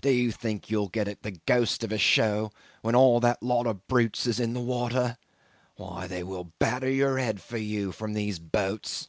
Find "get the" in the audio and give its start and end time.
0.88-1.30